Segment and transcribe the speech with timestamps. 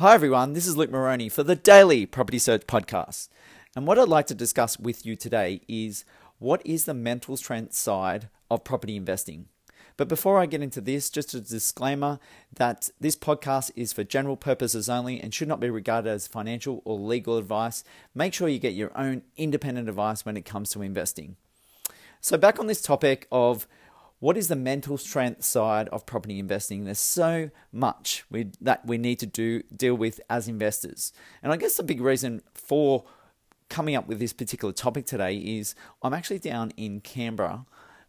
[0.00, 0.52] Hi, everyone.
[0.52, 3.26] This is Luke Moroney for the Daily Property Search Podcast.
[3.74, 6.04] And what I'd like to discuss with you today is
[6.38, 9.46] what is the mental strength side of property investing?
[9.96, 12.20] But before I get into this, just a disclaimer
[12.54, 16.80] that this podcast is for general purposes only and should not be regarded as financial
[16.84, 17.82] or legal advice.
[18.14, 21.34] Make sure you get your own independent advice when it comes to investing.
[22.20, 23.66] So, back on this topic of
[24.20, 26.84] what is the mental strength side of property investing?
[26.84, 31.12] There's so much we, that we need to do deal with as investors,
[31.42, 33.04] and I guess the big reason for
[33.68, 37.66] coming up with this particular topic today is I'm actually down in Canberra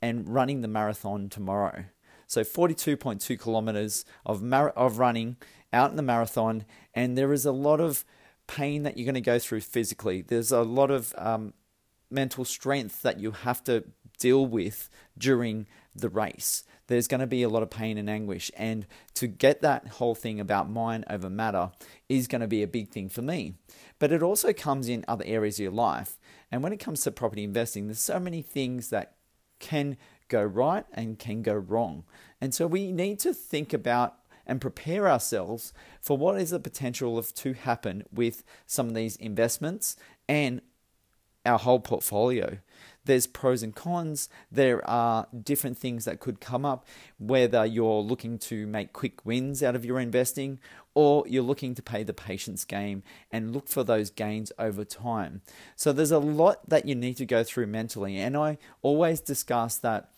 [0.00, 1.84] and running the marathon tomorrow.
[2.26, 5.36] So 42.2 kilometers of mar- of running
[5.72, 8.04] out in the marathon, and there is a lot of
[8.46, 10.22] pain that you're going to go through physically.
[10.22, 11.54] There's a lot of um,
[12.10, 13.84] mental strength that you have to
[14.18, 16.64] deal with during the race.
[16.86, 18.50] There's going to be a lot of pain and anguish.
[18.56, 21.70] And to get that whole thing about mind over matter
[22.08, 23.54] is going to be a big thing for me.
[23.98, 26.18] But it also comes in other areas of your life.
[26.50, 29.14] And when it comes to property investing, there's so many things that
[29.58, 29.96] can
[30.28, 32.04] go right and can go wrong.
[32.40, 34.16] And so we need to think about
[34.46, 39.16] and prepare ourselves for what is the potential of to happen with some of these
[39.16, 39.96] investments
[40.28, 40.60] and
[41.44, 42.58] our whole portfolio.
[43.04, 44.28] There's pros and cons.
[44.50, 46.86] There are different things that could come up,
[47.18, 50.60] whether you're looking to make quick wins out of your investing
[50.94, 55.40] or you're looking to play the patience game and look for those gains over time.
[55.74, 58.18] So there's a lot that you need to go through mentally.
[58.18, 60.10] And I always discuss that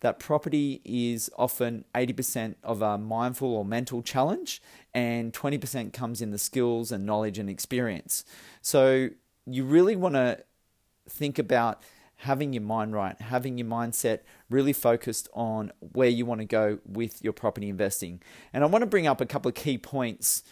[0.00, 4.60] that property is often 80% of a mindful or mental challenge
[4.92, 8.24] and 20% comes in the skills and knowledge and experience.
[8.62, 9.10] So
[9.46, 10.42] you really want to
[11.08, 11.82] think about
[12.22, 16.78] having your mind right, having your mindset really focused on where you want to go
[16.86, 18.22] with your property investing.
[18.52, 20.44] And I want to bring up a couple of key points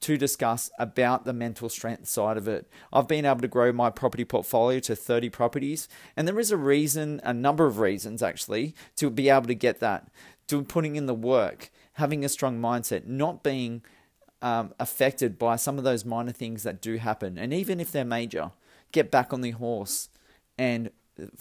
[0.00, 2.70] to discuss about the mental strength side of it.
[2.92, 6.56] I've been able to grow my property portfolio to 30 properties, and there is a
[6.56, 10.08] reason, a number of reasons actually, to be able to get that,
[10.48, 13.82] to putting in the work, having a strong mindset, not being
[14.40, 17.36] um, affected by some of those minor things that do happen.
[17.36, 18.52] And even if they're major,
[18.92, 20.08] get back on the horse
[20.56, 20.90] and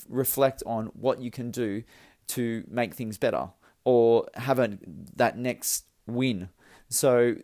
[0.10, 1.84] reflect on what you can do
[2.28, 3.50] to make things better
[3.84, 4.78] or have a,
[5.16, 6.50] that next win.
[6.90, 7.36] So,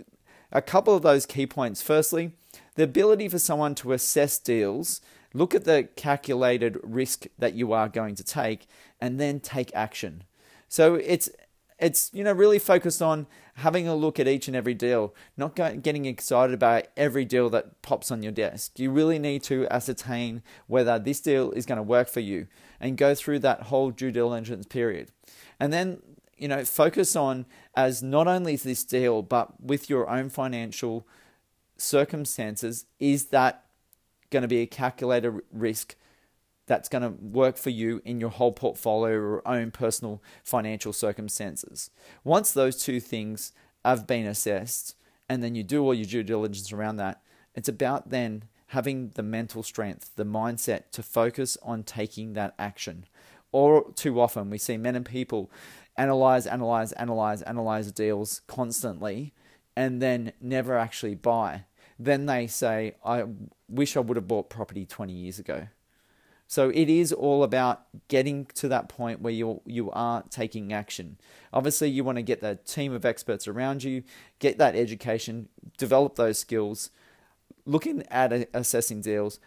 [0.52, 1.82] a couple of those key points.
[1.82, 2.34] Firstly,
[2.76, 5.02] the ability for someone to assess deals,
[5.34, 8.68] look at the calculated risk that you are going to take,
[9.00, 10.24] and then take action.
[10.68, 11.30] So, it's
[11.84, 15.56] it's you know really focused on having a look at each and every deal, not
[15.56, 18.80] getting excited about every deal that pops on your desk.
[18.80, 22.48] You really need to ascertain whether this deal is going to work for you
[22.80, 25.12] and go through that whole due diligence period.
[25.60, 26.02] And then,
[26.36, 27.46] you know, focus on
[27.76, 31.08] as not only is this deal, but with your own financial
[31.78, 33.66] circumstances, is that
[34.32, 35.96] going to be a calculated risk
[36.66, 41.90] that's going to work for you in your whole portfolio or own personal financial circumstances.
[42.24, 43.52] Once those two things
[43.84, 44.96] have been assessed,
[45.28, 47.22] and then you do all your due diligence around that,
[47.56, 53.06] it's about then having the mental strength, the mindset to focus on taking that action.
[53.52, 55.52] Or too often, we see men and people
[55.96, 59.34] analyze, analyze, analyze, analyze deals constantly
[59.76, 61.66] and then never actually buy.
[62.00, 63.26] Then they say, I
[63.70, 65.68] wish I would have bought property 20 years ago.
[66.54, 71.18] So it is all about getting to that point where you you are taking action.
[71.52, 74.04] Obviously, you want to get that team of experts around you,
[74.38, 75.50] get that education,
[75.80, 76.92] develop those skills,
[77.66, 79.40] looking at assessing deals,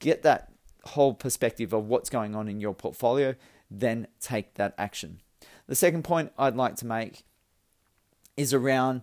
[0.00, 0.50] get that
[0.82, 3.36] whole perspective of what's going on in your portfolio,
[3.70, 5.20] then take that action.
[5.68, 7.22] The second point I'd like to make
[8.36, 9.02] is around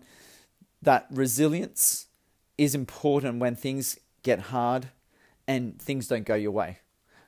[0.81, 2.07] that resilience
[2.57, 4.89] is important when things get hard
[5.47, 6.79] and things don't go your way.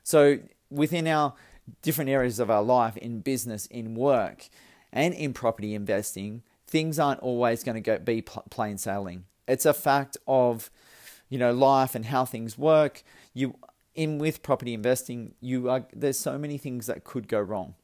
[0.08, 0.38] So
[0.70, 1.34] within our
[1.82, 4.48] different areas of our life, in business, in work,
[4.90, 9.24] and in property investing, things aren't always going to go be plain sailing.
[9.46, 10.70] It's a fact of
[11.28, 13.02] you know life and how things work.
[13.34, 13.56] You
[13.94, 17.74] in with property investing, you are there's so many things that could go wrong.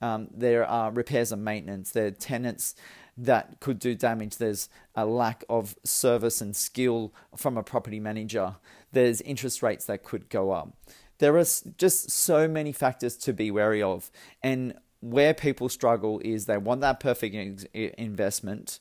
[0.00, 1.90] Um, there are repairs and maintenance.
[1.90, 2.76] There are tenants
[3.16, 4.36] that could do damage.
[4.36, 8.54] There's a lack of service and skill from a property manager.
[8.92, 10.76] There's interest rates that could go up
[11.22, 11.44] there are
[11.78, 14.10] just so many factors to be wary of.
[14.42, 18.80] And where people struggle is they want that perfect investment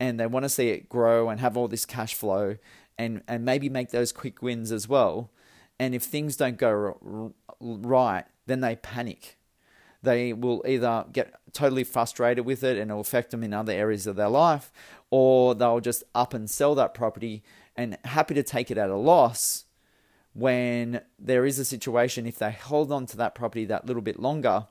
[0.00, 2.56] and they want to see it grow and have all this cash flow
[2.98, 5.30] and, and maybe make those quick wins as well.
[5.78, 9.36] And if things don't go right, then they panic.
[10.06, 14.06] they will either get totally frustrated with it and it'll affect them in other areas
[14.06, 14.72] of their life,
[15.10, 17.42] or they'll just up and sell that property
[17.76, 19.64] and happy to take it at a loss
[20.36, 24.20] when there is a situation if they hold on to that property that little bit
[24.20, 24.66] longer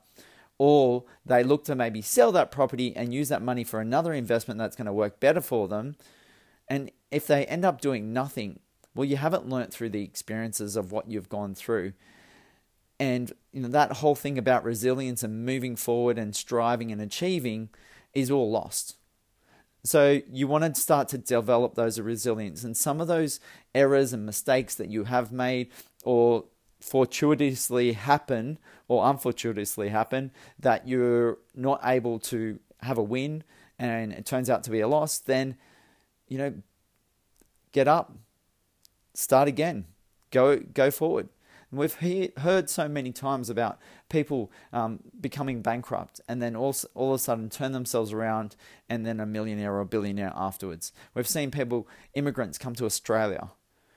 [0.58, 4.58] or they look to maybe sell that property and use that money for another investment
[4.58, 5.96] that's going to work better for them
[6.68, 8.60] and if they end up doing nothing
[8.96, 11.94] well you haven't learnt through the experiences of what you've gone through.
[12.98, 17.70] And you know that whole thing about resilience and moving forward and striving and achieving
[18.14, 18.96] is all lost
[19.88, 23.40] so you want to start to develop those resilience and some of those
[23.74, 25.70] errors and mistakes that you have made
[26.04, 26.46] or
[26.80, 33.44] fortuitously happen or unfortuitously happen that you're not able to have a win
[33.80, 35.58] and it turns out to be a loss, then
[36.28, 36.54] you know
[37.72, 38.14] get up,
[39.14, 39.86] start again,
[40.32, 41.30] go go forward.
[41.72, 43.80] And we've he- heard so many times about
[44.10, 48.56] people um, becoming bankrupt and then all, all of a sudden turn themselves around
[48.90, 50.94] and then a millionaire or a billionaire afterwards.
[51.14, 53.52] We've seen people, immigrants, come to Australia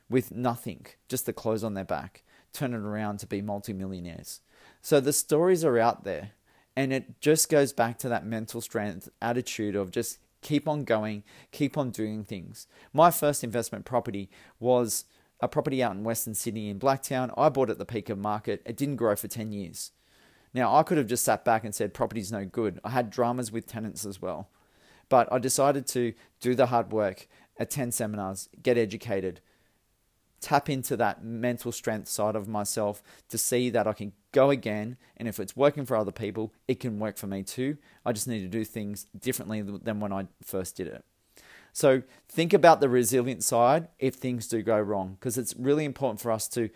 [0.08, 4.40] with nothing, just the clothes on their back, turn it around to be multimillionaires.
[4.80, 6.32] So the stories are out there.
[6.76, 11.24] And it just goes back to that mental strength attitude of just keep on going,
[11.50, 12.68] keep on doing things.
[12.92, 14.30] My first investment property
[14.60, 15.04] was
[15.40, 17.32] a property out in Western Sydney in Blacktown.
[17.36, 18.62] I bought at the peak of market.
[18.66, 19.92] It didn't grow for 10 years.
[20.54, 22.80] Now, I could have just sat back and said, property's no good.
[22.82, 24.48] I had dramas with tenants as well.
[25.08, 29.40] But I decided to do the hard work, attend seminars, get educated,
[30.40, 34.96] tap into that mental strength side of myself to see that I can go again.
[35.16, 37.78] And if it's working for other people, it can work for me too.
[38.04, 41.04] I just need to do things differently than when I first did it.
[41.78, 46.20] So think about the resilient side if things do go wrong, because it's really important
[46.20, 46.70] for us to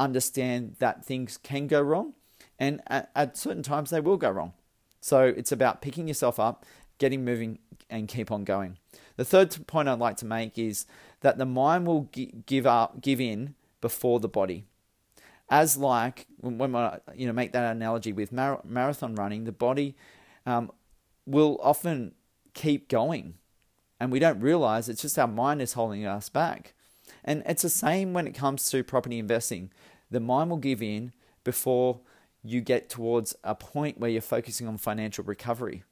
[0.00, 2.14] understand that things can go wrong,
[2.58, 4.54] and at, at, certain times they will go wrong.
[5.00, 6.66] So it's about picking yourself up,
[6.98, 8.78] getting moving, and keep on going.
[9.14, 10.86] The third point I'd like to make is
[11.20, 12.10] that the mind will
[12.46, 14.64] give up, give in before the body.
[15.48, 19.94] As like when I you know make that analogy with mar- marathon running, the body
[20.46, 20.72] um,
[21.26, 22.16] will often
[22.54, 23.34] keep going
[24.00, 26.74] and we don't realize it's just our mind is holding us back.
[27.24, 29.70] And it's the same when it comes to property investing.
[30.10, 31.12] The mind will give in
[31.44, 32.00] before
[32.42, 35.82] you get towards a point where you're focusing on financial recovery.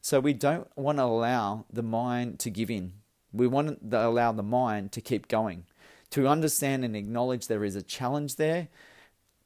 [0.00, 2.92] So we don't want to allow the mind to give in.
[3.32, 5.64] We want to allow the mind to keep going,
[6.10, 8.68] to understand and acknowledge there is a challenge there,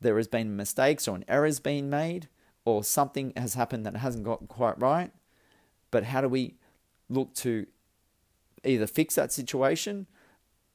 [0.01, 2.29] there has been mistakes or an error has been made,
[2.65, 5.11] or something has happened that hasn't got quite right.
[5.91, 6.57] But how do we
[7.09, 7.67] look to
[8.69, 10.07] either fix that situation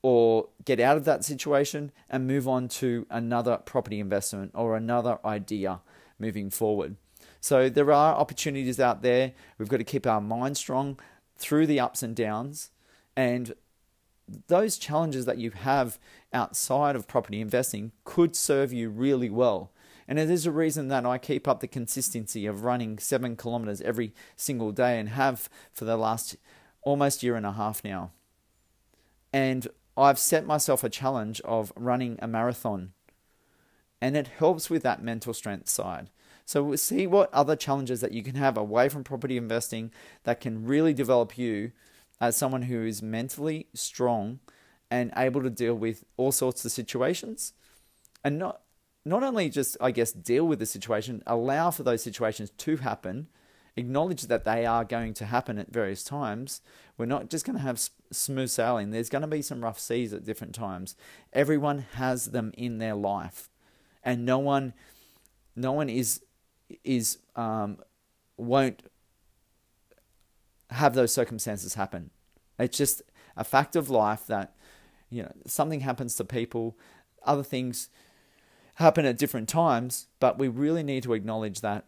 [0.01, 5.17] or get out of that situation and move on to another property investment or another
[5.23, 5.79] idea
[6.19, 6.97] moving forward.
[7.39, 9.33] So there are opportunities out there.
[9.57, 10.99] We've got to keep our mind strong
[11.37, 12.71] through the ups and downs.
[13.15, 13.53] And
[14.47, 15.99] those challenges that you have
[16.33, 19.71] outside of property investing could serve you really well.
[20.07, 23.81] And it is a reason that I keep up the consistency of running seven kilometers
[23.81, 26.35] every single day and have for the last
[26.83, 28.12] almost year and a half now.
[29.31, 32.94] And I've set myself a challenge of running a marathon.
[34.01, 36.09] And it helps with that mental strength side.
[36.45, 39.91] So we'll see what other challenges that you can have away from property investing
[40.24, 41.71] that can really develop you
[42.19, 44.39] as someone who is mentally strong
[44.91, 47.53] and able to deal with all sorts of situations
[48.24, 48.62] and not
[49.05, 53.27] not only just I guess deal with the situation, allow for those situations to happen
[53.75, 56.62] acknowledge that they are going to happen at various times.
[56.98, 58.92] We're not just going to have smooth sailing.
[58.92, 60.96] There's going to be some rough seas at different times.
[61.32, 63.50] Everyone has them in their life,
[64.03, 64.74] and no one,
[65.56, 66.22] no one is
[66.84, 67.77] is um,
[68.38, 68.84] won't
[70.70, 72.10] have those circumstances happen.
[72.58, 73.01] It's just
[73.36, 74.56] a fact of life that
[75.10, 76.77] you know something happens to people,
[77.24, 77.89] other things
[78.75, 81.86] happen at different times, but we really need to acknowledge that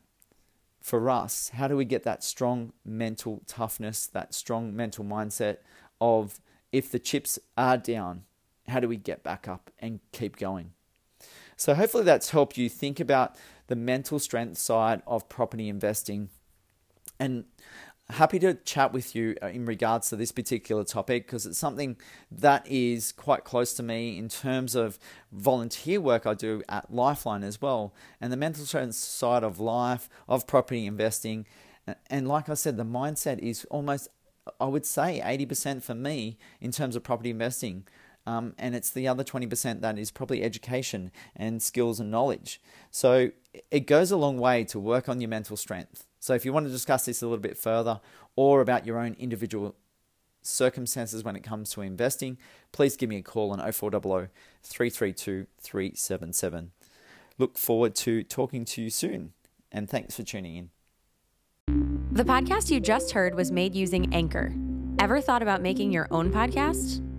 [0.85, 5.57] for us, how do we get that strong mental toughness, that strong mental mindset
[5.99, 6.39] of
[6.71, 8.21] if the chips are down,
[8.67, 10.73] how do we get back up and keep going?
[11.57, 16.29] So, hopefully, that's helped you think about the mental strength side of property investing.
[17.19, 17.45] And
[18.09, 21.97] happy to chat with you uh, in regards to this particular topic because it's something
[22.31, 24.99] that is quite close to me in terms of
[25.31, 30.09] volunteer work I do at Lifeline as well, and the mental strength side of life,
[30.27, 31.45] of property investing.
[32.09, 34.07] And like I said, the mindset is almost,
[34.59, 37.85] I would say, 80% for me in terms of property investing.
[38.27, 42.59] Um, and it's the other 20% that is probably education and skills and knowledge.
[42.89, 43.31] So
[43.69, 46.05] it goes a long way to work on your mental strength.
[46.19, 48.01] So if you want to discuss this a little bit further
[48.35, 49.75] or about your own individual
[50.41, 52.37] circumstances when it comes to investing,
[52.71, 54.29] please give me a call on 0400
[54.63, 56.71] 332 377.
[57.37, 59.33] Look forward to talking to you soon,
[59.71, 60.69] and thanks for tuning in.
[62.11, 64.53] The podcast you just heard was made using Anchor.
[64.99, 67.01] Ever thought about making your own podcast?